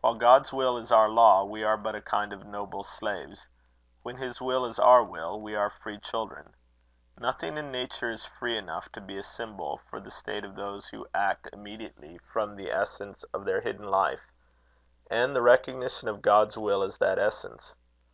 While 0.00 0.14
God's 0.14 0.50
will 0.50 0.78
is 0.78 0.90
our 0.90 1.10
law, 1.10 1.44
we 1.44 1.62
are 1.62 1.76
but 1.76 1.94
a 1.94 2.00
kind 2.00 2.32
of 2.32 2.46
noble 2.46 2.82
slaves; 2.82 3.46
when 4.02 4.16
his 4.16 4.40
will 4.40 4.64
is 4.64 4.78
our 4.78 5.04
will, 5.04 5.38
we 5.42 5.54
are 5.54 5.68
free 5.68 5.98
children. 5.98 6.54
Nothing 7.18 7.58
in 7.58 7.70
nature 7.70 8.10
is 8.10 8.24
free 8.24 8.56
enough 8.56 8.90
to 8.92 9.02
be 9.02 9.18
a 9.18 9.22
symbol 9.22 9.78
for 9.90 10.00
the 10.00 10.10
state 10.10 10.46
of 10.46 10.54
those 10.54 10.88
who 10.88 11.06
act 11.12 11.50
immediately 11.52 12.16
from 12.32 12.56
the 12.56 12.70
essence 12.70 13.24
of 13.34 13.44
their 13.44 13.60
hidden 13.60 13.88
life, 13.90 14.32
and 15.10 15.36
the 15.36 15.42
recognition 15.42 16.08
of 16.08 16.22
God's 16.22 16.56
will 16.56 16.82
as 16.82 16.96
that 16.96 17.18
essence. 17.18 17.74